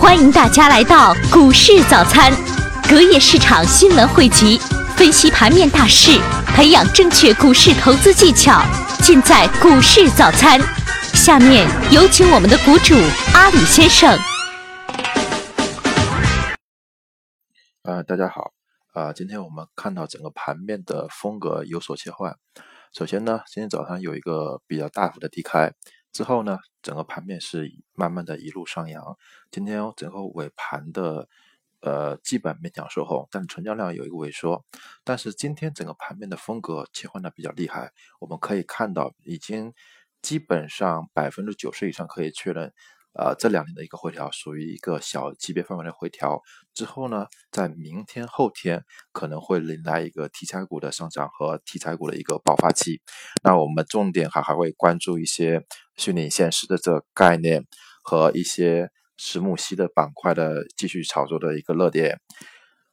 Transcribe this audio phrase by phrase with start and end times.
[0.00, 2.32] 欢迎大家来到股市早餐，
[2.88, 4.58] 隔夜市场新闻汇集，
[4.96, 6.18] 分析盘面大势，
[6.56, 8.62] 培养正确股市投资技巧，
[9.02, 10.58] 尽在股市早餐。
[11.12, 12.94] 下面有请我们的股主
[13.34, 14.18] 阿里先生。
[17.82, 18.52] 呃，大家好，
[18.94, 22.34] 啊，今天我们看到整个盘面的风格有所切换。
[22.94, 25.70] 首先呢，今天早上有一个比较大幅的低开。
[26.12, 29.16] 之后呢，整个盘面是慢慢的一路上扬。
[29.50, 31.28] 今天整个尾盘的
[31.80, 34.64] 呃基本勉强收红，但成交量有一个萎缩。
[35.04, 39.72] 但是今天整个盘面的风格切换的比较厉害，我们可以看到已经
[40.20, 42.72] 基本上百分之九十以上可以确认。
[43.12, 46.40] 呃，这两年的一个回调属于一个小级别范围的回调，
[46.72, 53.02] 之后呢，在明天后天可能会迎来一个题材股的上涨和题材股的一个爆发期。
[53.42, 57.66] 那我们重点还还会关注一些虚拟现实的这个概念
[58.04, 62.20] 和一些石墨烯的板块的继续炒作的一个热点。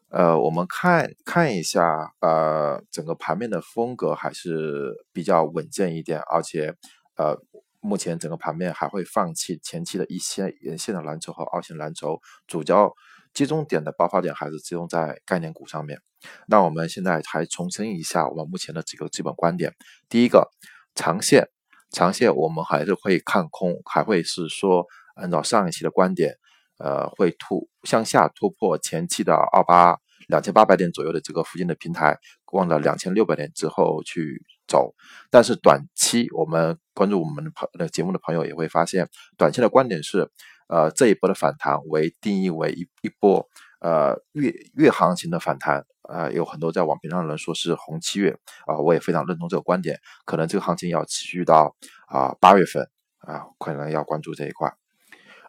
[0.09, 6.73] 呃，我们看看一下，呃，整个盘面的风格还是比较稳健一点，而且
[7.17, 7.38] 呃。
[7.80, 12.92] 目前整个盘面还会放弃前期的一线、沿线的蓝筹和二线蓝筹，主焦
[13.34, 16.02] 集中点的爆发点还是集中在概念股上面。
[16.47, 19.73] 那我们现在还重申一下我们目前的几个基本观点：
[20.09, 20.50] 第一个，
[20.95, 21.47] 长线，
[21.92, 26.36] 长线我们还是会看空，还会是说按照上一期的观点，
[26.80, 29.97] 呃，会突向下突破前期的二八
[30.28, 32.17] 两千八百点左右的这个附近的平台，
[32.52, 34.44] 望着两千六百点之后去。
[34.67, 34.93] 走，
[35.29, 40.29] 但是短期我们关注我们的朋呃节目的朋友也会发现，短期的观点是，
[40.67, 43.47] 呃这一波的反弹为定义为一一波
[43.79, 51.75] 呃月月行情的反弹，啊有很多在网评上的人说是红七月，啊我也非常认同这个观点，可能这个行情要持续到
[52.07, 54.73] 啊八月份，啊可能要关注这一块，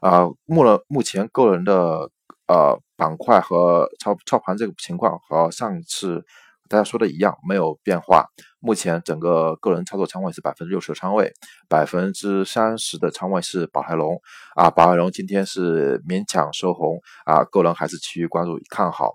[0.01, 2.11] 啊目了目前个人的
[2.47, 6.25] 呃板块和操操盘这个情况和上次。
[6.69, 8.27] 大家说的一样，没有变化。
[8.61, 11.33] 目前整个个人操作仓位是百分之六十的仓位，
[11.69, 14.21] 百分之三十的仓位是宝泰龙
[14.55, 14.71] 啊。
[14.71, 19.15] 宝泰龙今天是勉强收红啊，个人还是持续关注看好。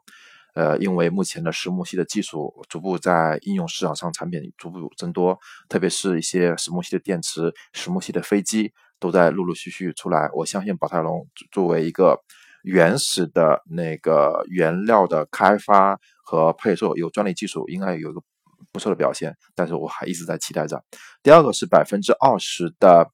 [0.55, 10.29] 呃，因为目前的石墨烯的技术逐步在应用市场上产品逐步增多，特别是一些石墨烯的电池、石墨烯的飞机都在陆陆续续出来。
[10.33, 12.19] 我相信宝泰龙作为一个
[12.63, 15.99] 原始的那个原料的开发。
[16.25, 18.21] 和配售有专利技术，应该有一个
[18.71, 20.81] 不错的表现，但是我还一直在期待着。
[21.21, 23.11] 第二个是百分之二十的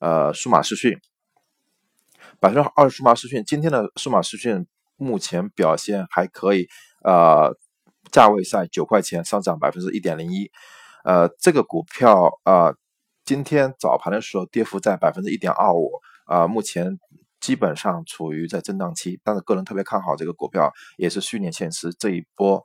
[0.00, 0.98] 呃数码视讯，
[2.40, 4.66] 百分之二十数码视讯，今天的数码视讯
[4.96, 6.66] 目前表现还可以，
[7.04, 7.56] 呃，
[8.10, 10.50] 价位在九块钱，上涨百分之一点零一，
[11.04, 12.74] 呃，这个股票啊，
[13.24, 15.92] 今天早盘的时候跌幅在百分之一点二五，
[16.26, 16.98] 啊，目前。
[17.40, 22.64] 基本上处于在震荡期，但是个人特别看好这个股票，也是虚拟现实这一波，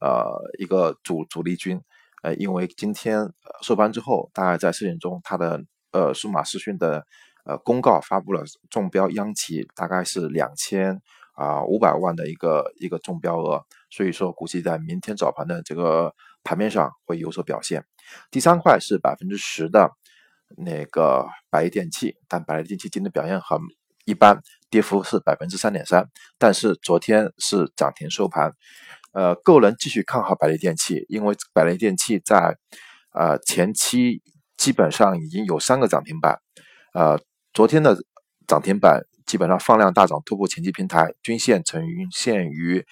[0.00, 1.80] 呃，一个主主力军，
[2.22, 3.32] 呃，因为今天
[3.62, 7.04] 收盘之后，大概在四点钟，它的呃数码视讯的
[7.44, 11.00] 呃公告发布了中标央企大概是两千
[11.34, 17.84] 啊五百万的一个一个中标额，所以说估计在明天早盘的这个盘面上会有所表现。
[18.30, 19.90] 第三块是百分之十的
[20.56, 23.58] 那个白电器，但白电器今天表现很。
[24.04, 24.40] 一般
[24.70, 26.08] 跌幅是百分之三点三，
[26.38, 28.52] 但是昨天是涨停收盘。
[29.12, 32.56] 呃，个人继续看好百利电器，因为百利电器在
[33.12, 34.22] 呃前期
[34.56, 36.40] 基本上已经有三个涨停板，
[36.94, 37.20] 呃，
[37.52, 37.96] 昨天的
[38.46, 42.84] 涨停板基本上放量大涨，突破前期平台均线，呈现于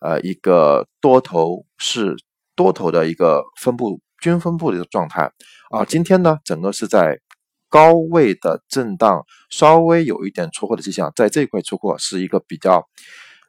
[0.00, 2.16] 呃一个多头是
[2.54, 5.30] 多头的一个分布均分布的一个状态
[5.70, 5.84] 啊。
[5.84, 7.20] 今天呢，整个是在。
[7.68, 12.88] 高位的震荡稍微有一点出货的迹象，在这一块出货是一个比较，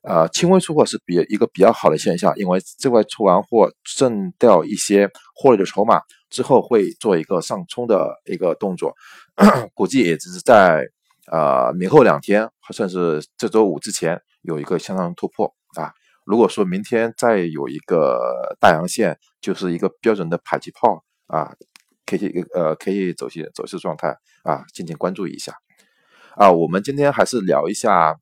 [0.03, 8.94] 呃，轻微出货是比一个比较好的现象，因为这块出完货挣掉一些获利的筹码之后，会做一个上冲的一个动作，
[9.74, 10.85] 估计也只是在
[11.31, 15.93] 呃明后两天，算是这周五之前有一个向上突破啊。
[16.26, 21.55] 如果说明天再有一个大阳线，就是一个标准的迫击炮啊。
[22.09, 25.53] K 线呃，K 线走势走势状态啊，敬请关注一下
[26.35, 26.52] 啊。
[26.52, 28.17] 我们今天还是聊一下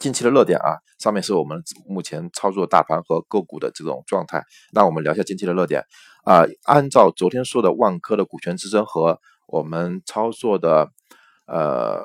[0.00, 0.82] 近期的热点啊。
[0.98, 4.42] 上面是我们目前操作大盘和个股的这种状态。
[4.72, 5.84] 那我们聊一下近期的热点
[6.24, 6.42] 啊。
[6.64, 10.90] 按照昨天说的万科的股权之争和我们操作的
[11.46, 12.02] 呃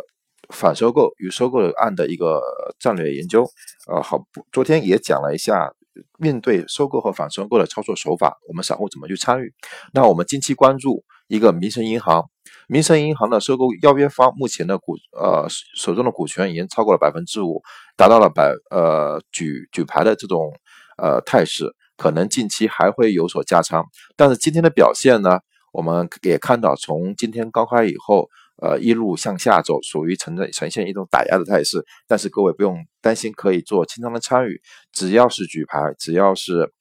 [0.49, 2.39] 反收购与收购案的一个
[2.79, 3.49] 战略研究，
[3.87, 5.73] 呃，好，昨天也讲了一下。
[6.17, 9.53] 面对收购和反收购的操作手法，我们散户怎么去参与？
[9.93, 12.29] 那我们近期关注一个民生银行。
[12.67, 17.61] 民生银行的收购邀约方目前的股呃手中的股权已经超过了百分之五，
[17.95, 20.53] 达到了百呃举举牌的这种
[20.97, 23.85] 呃态势，可能近期还会有所加仓。
[24.15, 25.39] 但是今天的表现呢，
[25.71, 28.29] 我们也看到从今天高开以后，
[28.61, 31.85] 呃一路向下走，属于呈在呈现一种打压的态势。
[32.07, 34.61] 但是各位不用担心，可以做清仓的参与，
[34.91, 36.71] 只要是举牌，只要是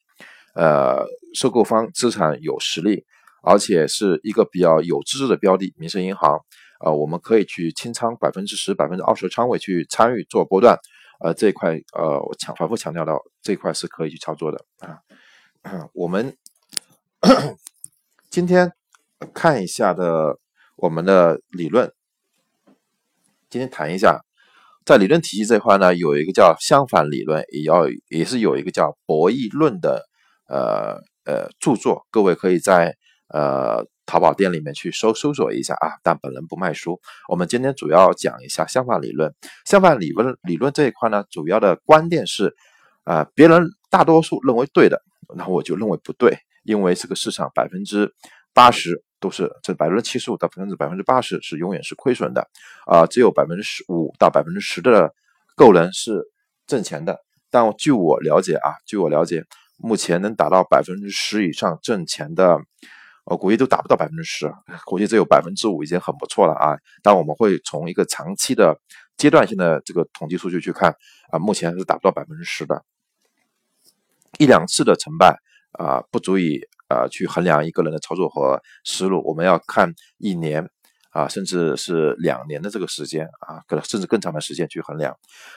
[0.55, 3.05] 呃收购方资产有实力。
[3.41, 6.37] 而且是一个比较有资质的标的，民生银行，
[6.83, 10.77] 呃，我们可以去清仓百分之十、百分之二十的仓位去参与做波段，
[11.21, 14.99] 呃，这一块，呃，我强反复强调到这一块是可以去操作的啊。
[15.95, 16.35] 我们
[18.29, 18.73] 今天
[19.33, 20.37] 看一下的
[20.81, 21.91] 我们的理论，
[23.49, 24.21] 今天谈一下，
[24.85, 30.05] 在理论体系这块呢，有一个叫相反理论，也要也是有一个叫博弈论的，
[30.47, 32.95] 呃呃著作，各位可以在。
[33.31, 36.99] 呃，淘宝店里面去搜搜索一下啊，但本人不卖书。
[37.27, 39.31] 我们今天主要讲一下相反理论。
[39.65, 42.55] 相反理论理论这一块呢，主要的观点是，
[43.03, 44.99] 啊，别人大多数认为对的，
[45.35, 48.11] 那我就认为不对，因为这个市场百分之
[48.51, 52.47] 八十都是这百分之七十五到百分之百分之八十是永远是亏损的，
[52.85, 55.13] 啊，只有百分之十五到百分之十的
[55.55, 56.23] 个人是
[56.67, 57.19] 挣钱的。
[57.49, 59.43] 但据我了解啊，据我了解，
[59.77, 62.59] 目前能达到百分之十以上挣钱的。
[63.25, 64.51] 我估计都达不到百分之十，
[64.85, 66.75] 估计只有百分之五已经很不错了啊！
[67.03, 68.75] 但我们会从一个长期的
[69.17, 70.95] 阶段性的这个统计数据去看
[71.31, 72.83] 啊，目前是达不到百分之十的，
[74.39, 75.37] 一两次的成败
[75.73, 79.23] 啊，不足以啊去衡量一个人的操作和思路。
[79.25, 80.67] 我们要看一年
[81.11, 85.15] 啊，甚至是两年的这个时间啊，可能甚至更长的时间去衡量。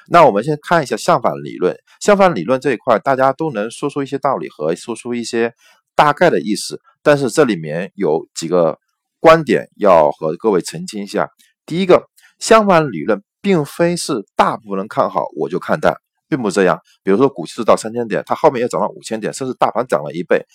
[0.08, 5.52] 那我们先看一下相反理论，相反理论这一块，大家都能说出一些道理和说出一些
[5.94, 6.80] 大概的意思。
[7.02, 8.78] 但是这里面有几个
[9.20, 11.28] 观点要和各位澄清一下。
[11.66, 12.08] 第一个，
[12.38, 15.96] 相反理论并非是大部分人看好我就看淡，
[16.28, 16.80] 并不这样。
[17.02, 20.46] 比如说股市到三千点，它后面又涨到五千点，甚至大盘涨了一倍，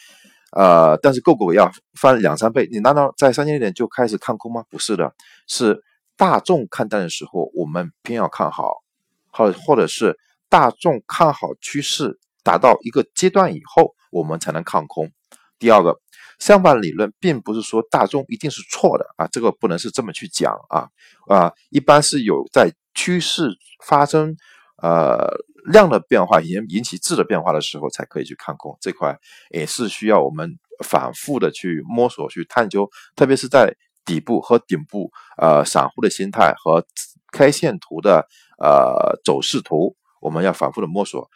[0.51, 4.63] 呃，但是个股要翻两三倍，你难道在三千点就开始看空吗？
[4.69, 5.13] 不是的，
[5.47, 5.83] 是
[6.15, 8.83] 大众看淡的时候，我们偏要看好，
[9.31, 10.17] 或或者是
[10.49, 15.11] 大众看好趋势达到一个阶段以后，我们才能看空。
[15.59, 15.99] 第二个。
[16.39, 20.87] 相反理论并不是说大众一定是错的啊，这个不能是这么去讲啊
[21.25, 23.49] 啊，一般是有在趋势
[23.83, 24.37] 发生
[24.83, 25.27] 呃
[25.71, 29.17] 量的变化引引起质的变化的时候才可以去看空，这块
[29.51, 33.75] 也是需要我们反复的去摸索去探究，特别是在
[34.05, 36.85] 底部和顶部呃散户的心态和
[37.31, 38.25] 开线图的
[38.57, 41.29] 呃走势图，我们要反复的摸索。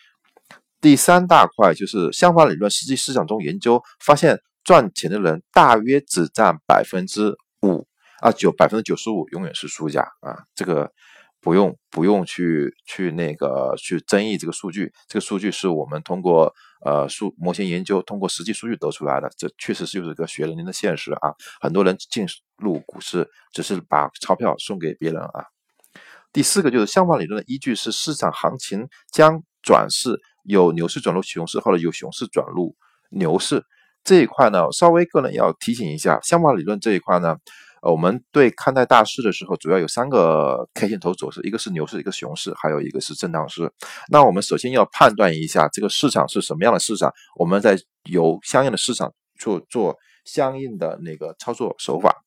[0.79, 4.39] 第三大块就是相反理论，实际市场中研究发现。
[4.63, 7.87] 赚钱的人大约只占百分之五
[8.19, 10.91] 啊，九百分之九十五永远是输家啊，这个
[11.41, 16.53] 不用不用去去那个去争议这个数据，这个数据是我们通过
[16.85, 21.33] 呃数模型研究，通过实际数据得出来的，这确实是就是个血淋淋的现实啊。
[21.59, 22.25] 很多人进
[22.57, 25.45] 入股市只是把钞票送给别人啊。
[26.31, 32.75] 第四个就是相反理论的依据是市场行情将转势，有牛市转入熊市，或者有熊市转入
[33.09, 33.65] 牛市。
[34.03, 37.37] 这一块呢，稍微个人要提醒一下，相反理论这一块呢，
[37.81, 43.71] 呃，我们对看待大势的时候，主要有三个 K 线头走势，一个是牛市，一个熊市，还有一个是震荡市。
[44.09, 52.23] 那我们首先要判断一下这个市场是什么样的市场，我们再由相应的市场做做相应的那个操作手法。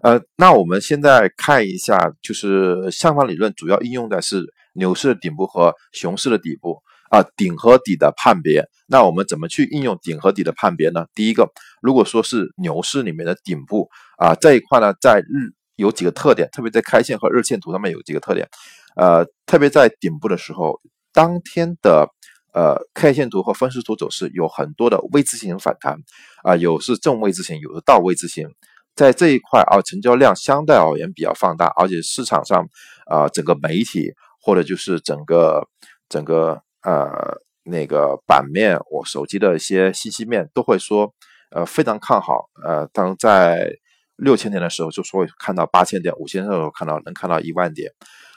[0.00, 6.82] 呃，那我们现在看一下，就是相反理论主要应用的是牛市的顶部和熊市的底部。
[7.14, 11.06] 啊，顶和底的判别，那我们怎么去应用顶和底的判别呢？
[11.14, 11.48] 第一个，
[11.80, 18.48] 如果说是牛市里面的顶部啊，这一块呢，在日有几个特点，特别在开线和日线图上面有几个特点，
[18.96, 20.80] 呃，特别在顶部的时候，
[21.12, 22.08] 当天的
[22.52, 25.96] 呃 K 线图和分时图走势有很多的 V 字形反弹
[26.42, 28.48] 啊，有是正 V 字形，有的倒 V 字形，
[28.96, 32.66] 在这一块啊，成交量相对而言比较放大，而且市场上
[33.06, 34.10] 啊，整个媒体
[34.42, 35.68] 或者就是整个
[36.08, 36.60] 整个。
[36.84, 41.14] 呃，那个版面，我手机的一些信息面都会说，
[41.50, 42.50] 呃，非常看好。
[42.62, 43.70] 呃，当在
[44.16, 47.90] 六千点的时候，就说看到八千点，五千的时候看到能看到一万点。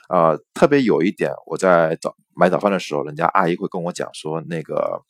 [0.08, 5.02] 呃，特别有一点，我在早买早饭的时候，人家阿姨会跟我讲说，那个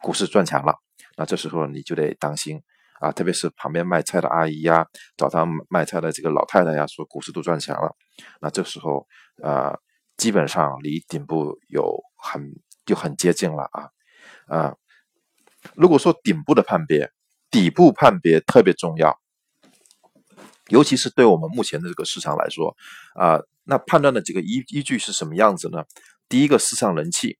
[0.00, 0.74] 股市赚钱了。
[1.18, 2.62] 那这时候你就得当心
[3.00, 4.86] 啊，特别是旁边卖菜的阿姨呀，
[5.18, 7.94] 早上卖菜的这个老太太呀，说股市都赚钱了。
[8.40, 9.06] 那这时候，
[9.42, 9.78] 呃，
[10.16, 12.50] 基本上离顶部有很。
[12.88, 13.90] 就很接近了啊，
[14.46, 14.76] 啊，
[15.74, 17.12] 如果说顶部的判别
[17.50, 19.20] 底部判别特别重要，
[20.68, 22.74] 尤其是对我们目前的这个市场来说
[23.14, 25.84] 啊，那判断的这个依依据是什么样子呢？
[26.30, 27.38] 第一个市场人气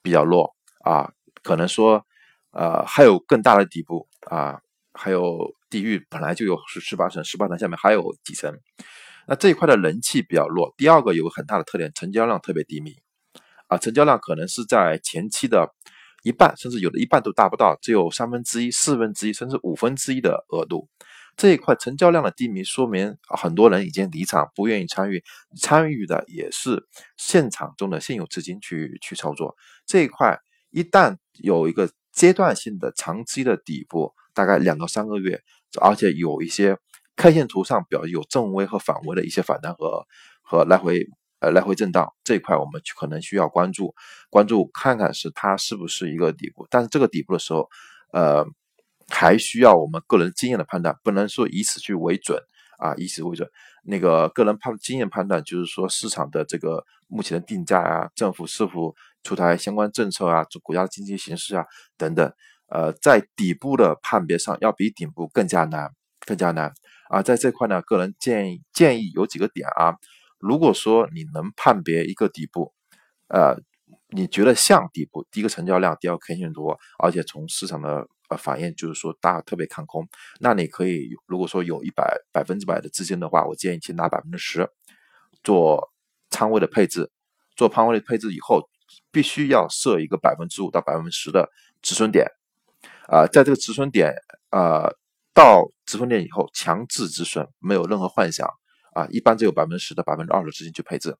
[0.00, 1.10] 比较弱啊，
[1.42, 2.06] 可能说
[2.52, 4.60] 呃还有更大的底部啊，
[4.92, 8.56] 还有地域本来就有十十八层，十八层下面还有几层，
[9.26, 10.72] 那这一块的人气比较弱。
[10.76, 12.96] 第二个有个很大的特点，成交量特别低迷
[13.68, 15.74] 啊，成交量可能是在前期的。
[16.22, 20.88] 一半甚至有的一半都达不到，只有三分之一、四分之一甚至五分之一的额度。
[21.36, 25.22] 这一块成交量的低迷，说明很多人已经离场，不愿意参与。
[25.60, 26.82] 参与的也是
[27.18, 29.54] 现场中的现有资金去去操作。
[29.84, 30.38] 这一块
[30.70, 35.38] 一旦有一个阶段性的长期的底部，大概两到三个月，
[35.78, 36.78] 而且有一些
[37.16, 40.06] K 线图上表有正微和反微的一些反弹和
[40.40, 41.06] 和来回。
[41.44, 43.94] 呃，来回震荡这一块，我们可能需要关注，
[44.30, 46.66] 关注看看是它是不是一个底部。
[46.70, 47.68] 但是这个底部的时候，
[48.12, 48.46] 呃，
[49.10, 52.40] 还需要我们个人经验的判断，不能说以此去为准
[52.78, 53.46] 啊，以此为准。
[53.82, 61.66] 那个个人判经验判断，就是说市场的这个目前的定价啊，政府是否出台相关政策啊，国家的经济形势啊
[61.98, 62.32] 等等，
[62.68, 65.90] 呃，在底部的判别上要比顶部更加难，
[66.24, 66.72] 更加难
[67.10, 67.20] 啊。
[67.22, 69.96] 在这块呢，个人建议建议有几个点啊。
[70.46, 72.74] 如果说你能判别一个底部，
[73.28, 73.56] 呃，
[74.08, 80.06] 你觉得像底部，第一个成交量，第二个 K 线图，而且从市场的呃反应就是说大家特别看空，
[80.40, 84.68] 那你可以如果说有一百百分之百的资金的话，我建议去拿百分之十
[85.42, 85.90] 做
[86.28, 87.10] 仓位的配置，
[87.56, 88.68] 做仓位的配置以后，
[89.10, 91.48] 必须要设一个百分之五到百分之十的
[91.80, 92.26] 止损点，
[93.08, 94.12] 啊，在这个止损点，
[94.50, 94.94] 呃，
[95.32, 98.46] 到止损点以后强制止损，没有任何幻想。
[98.94, 101.16] 啊，一般只有百分之十到百分之二十的资金去配置。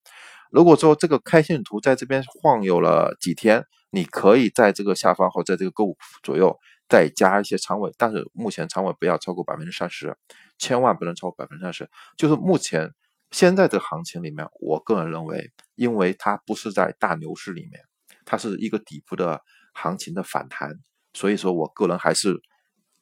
[0.51, 6.57] 如果说这个 K 线图在这边晃悠了几天，你可以在这个下方或在这个勾股左右
[6.89, 10.17] 再加一些仓位，但是目前仓位不要超过百分之三十，
[10.59, 11.91] 千万不能超过百分之三十。
[12.17, 12.93] 就是目前
[13.33, 17.81] 现在的行情里面，我个人认为，因为它不是在大牛市里面，
[18.25, 19.41] 它是一个底部的
[19.73, 20.79] 行情的反弹，
[21.13, 22.41] 所以说我个人还是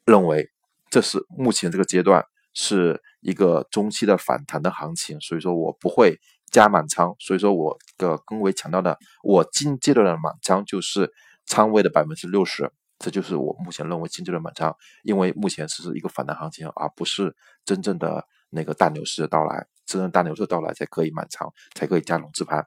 [0.07, 0.49] 认为
[0.89, 2.25] 这是目前这个阶段。
[2.55, 6.19] 是一个中期的反弹的行情，所以说我不会
[6.51, 11.13] 加满仓，所以说我的更为强调的，我近阶段的满仓就是
[11.47, 22.67] 仓位的百分之六十，这就是我目前认为近阶段满仓，因为目前是一个反弹行情，而不是真正的那个大牛市的到来，真正大牛市的到来才可以满仓，才可以加融资盘，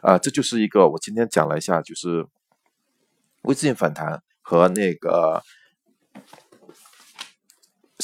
[0.00, 2.26] 啊，这就是一个我今天讲了一下，就是
[3.42, 5.42] 微自性反弹和那个。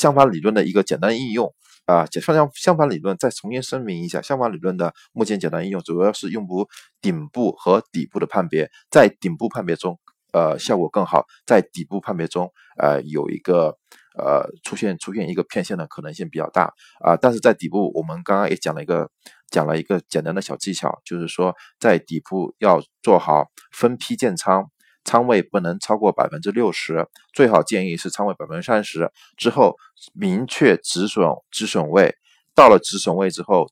[0.03, 1.55] 相反理论的一个简单应用
[1.87, 6.67] 啊，相相相反理论再重新声明一下，相反理论的目前简单应用主要是用于
[7.01, 10.01] 顶部和底部的判别，在顶部判别中，
[10.33, 13.79] 呃，效果更好；在底部判别中，呃，有一个
[14.19, 16.73] 呃出现出现一个骗线的可能性比较大
[17.05, 17.17] 啊。
[17.17, 19.09] 但是在底部，我们刚刚也讲了一个
[19.51, 24.69] 讲了一个简单的小技巧，就是说在底部要做好分批建仓。
[25.05, 29.11] 仓位不能超过百分之六十，最好建议是仓位百分之三十。
[29.37, 29.77] 之后
[30.13, 32.15] 明确止损止损位，
[32.55, 33.67] 到了止损位之后，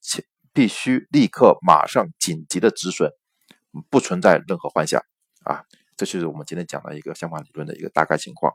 [0.53, 3.11] 必须立刻马上紧急的止损，
[3.89, 5.01] 不存在任何幻想
[5.45, 5.65] 啊！
[5.97, 8.53] 这就是我们今天讲的一个相关理论的一个大概情况。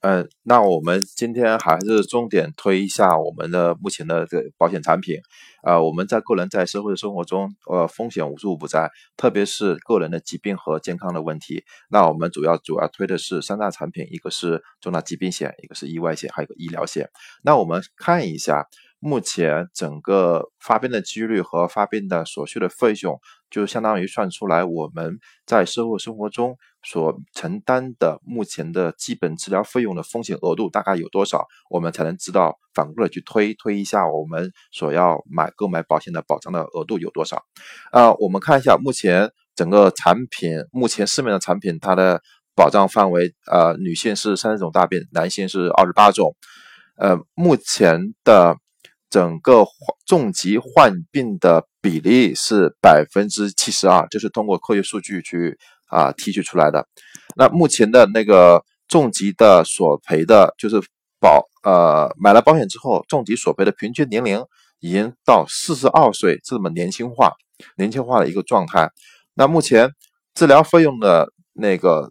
[0.00, 5.16] 嗯，那我们今天还是重点推一下我们的目前的这个保险产品。
[5.62, 11.64] 啊，我们在个人在社会生活中，呃，风险无处不在，特别是个人的疾病和健康的问题。
[11.90, 17.10] 那我们主要主要推的是三大产品，一个是重大疾病险，一个是意外险，还有一个医疗险。
[17.42, 18.66] 那我们看一下。
[19.02, 37.42] 目前整个发病的几率和发病的所需的费用，就相当于算出来我们在社会生活中所承担的目前的基本治疗费用的风险额度大概有多少，我们才能知道反过来去推推一下我们所要买购买保险的保障的额度有多少。
[37.92, 42.20] 啊，我们看一下目前整个产品，目前市面的产品它的
[42.54, 46.34] 保障范围，呃，女性是三十种大病，男性是二十八种，
[46.96, 48.56] 呃，目前的。
[49.10, 49.64] 整个
[50.06, 55.58] 重疾患病的比例是百分之七十二，就是通过科学数据去
[55.90, 56.86] 啊提取出来的。
[57.36, 60.80] 那目前的那个重疾的索赔的，就是
[61.20, 64.44] 保呃买了保险之后，重疾索赔的平均年龄
[64.80, 67.34] 已经到四十二岁，这么年轻化、
[67.76, 68.90] 年轻化的一个状态。
[69.34, 69.90] 那目前
[70.34, 72.10] 治疗费用的那个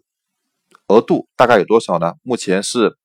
[0.88, 2.14] 额度大概有多少呢？
[2.22, 2.96] 目前是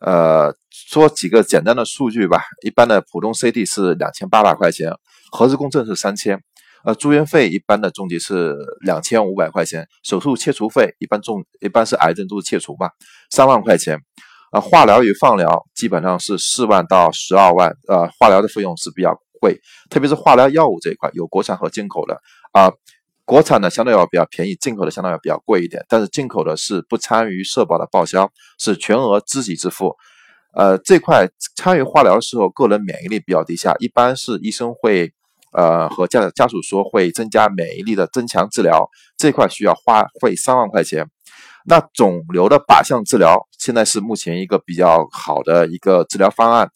[0.00, 2.42] 呃，说几个简单的数据吧。
[2.64, 4.92] 一般的普通 CT 是两千八百块钱，
[5.32, 6.40] 核磁共振是三千。
[6.84, 12.90] 呃，住院费一般的重疾是两千五百块钱，手术切除费一般重一般是癌症都是切除嘛，
[13.30, 13.98] 三万块钱。
[14.50, 17.70] 啊，化疗与放疗基本上是四万到十二万。
[17.86, 22.18] 呃，化疗的费用是比较贵，特别是化疗药物这一块，有国产和进口的。
[22.52, 22.72] 啊，
[23.26, 25.84] 国产的相对要比较便宜，进口的相对要比较贵一点。
[25.86, 29.94] 但是进口的是不参与社保的报销，是全额自己支付。
[30.54, 35.12] 呃，这块参与化疗的时候，个人免疫力比较低下，一般是医生会。
[35.52, 41.06] 呃，和家家属说会增加免疫力的增强治疗，这块需要花费三万块钱。
[41.64, 46.70] 那肿瘤的靶向治疗现在是目前一个比较好的一个治疗方案。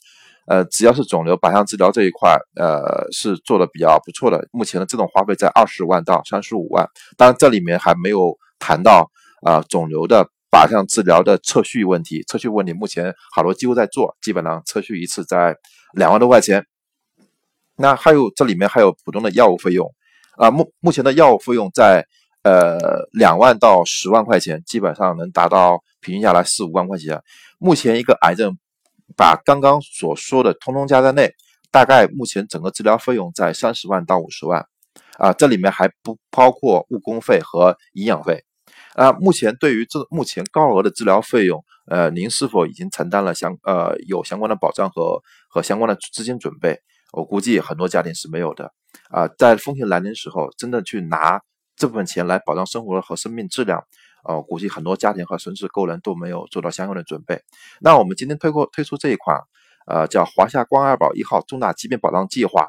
[0.46, 4.46] 呃，只要是肿瘤靶向治疗这一块，呃，是做的比较不错的。
[4.50, 6.86] 目前的这种花费在二十万到三十五万，
[7.16, 9.08] 当然这里面还没有谈到
[9.46, 12.24] 啊肿瘤的靶向治疗的测序问题。
[12.26, 15.56] 测序问题目前好多机构在做，基本上测序一次在
[15.94, 16.66] 两万多块钱。
[17.76, 19.90] 那还有这里面还有普通的药物费用，
[20.36, 22.06] 啊，目目前的药物费用在
[22.42, 22.78] 呃
[23.12, 27.22] 两万到十万块钱，基本上能达到平均下来四五万块钱。
[27.58, 28.56] 目前一个癌症，
[29.16, 31.32] 把刚刚所说的通通加在内，
[31.70, 34.66] 大概目前整个治疗费用在三十万到五十万，
[35.18, 38.44] 啊，这里面还不包括误工费和营养费。
[38.94, 46.78] 啊，目前对于这目前高额的治疗费用，呃，您是否已经承担了相呃有相关的保障和和相关的资金准备？
[47.12, 48.72] 我估计很多家庭是没有的
[49.10, 51.40] 啊，在风险来临时候，真的去拿
[51.76, 53.84] 这部分钱来保障生活和生命质量，
[54.24, 57.42] 呃，估计很多家庭和甚至个人都没有做到相应的准备。
[57.80, 59.38] 那我们今天推过推出这一款，
[59.86, 62.66] 呃，叫华夏关爱宝一号重大疾病保障计划，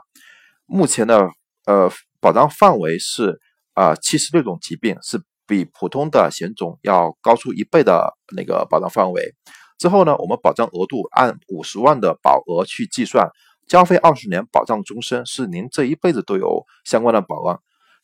[0.65, 1.29] 目前的
[1.65, 3.39] 呃保障范围是
[3.73, 9.35] 啊七十六种疾病，是比普通的险种要高出一倍的那个保障范围。
[9.77, 13.29] 之后呢，我们保障额度按五十万的保额去计算。
[13.67, 17.59] 交费二十年，保障终身，是您这一辈子都有相关的保障，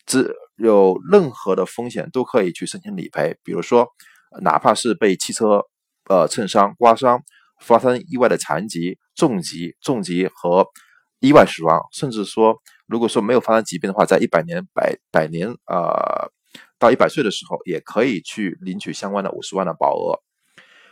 [0.06, 3.38] 只有任何的风险都可以去申请理赔。
[3.43, 3.88] 比如说，
[4.41, 5.63] 哪怕是被汽车
[6.10, 7.22] 呃蹭伤、刮伤、
[7.62, 10.65] 发生意外的残疾、重疾、重疾和
[11.19, 16.32] 意外死亡，甚至说，如果说没有发生疾病的话，在一百年百百年呃
[16.80, 20.19] 到一百岁的时候，也可以去领取相关的五十万的保额。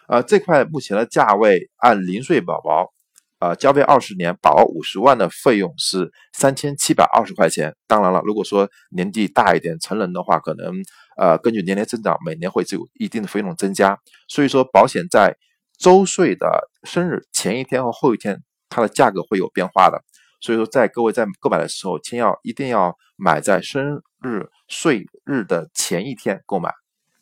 [0.07, 2.93] 呃，这块目前的价位按零岁宝宝。
[3.39, 7.75] 呃，交费二十年，保额五十万的费用是三千七百二十块钱。
[7.85, 10.73] 当然了，如果说年纪大一点，成人的话，可能
[11.17, 13.99] 呃根据年龄增长，每年会有一定的费用增加。
[14.27, 15.37] 所以说，保险在
[15.77, 20.03] 周岁的生日前一天和后一天，它的价格会有变化的。
[20.41, 26.71] 所以说，在各位在购买的时候，先要一定要买在生日岁日的前一天购买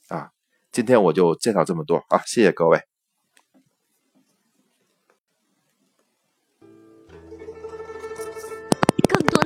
[0.08, 0.30] 啊。
[0.72, 2.95] 今天我就介绍这么多啊，谢谢各位。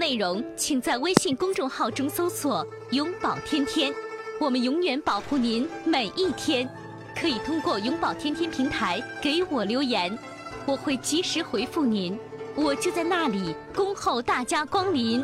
[0.09, 3.93] 内容请在微信公众号中搜索“永保天天”，
[4.41, 6.67] 我们永远保护您每一天。
[7.15, 10.17] 可以通过“永保天天”平台给我留言，
[10.65, 12.17] 我会及时回复您。
[12.55, 15.23] 我就在那里恭候大家光临。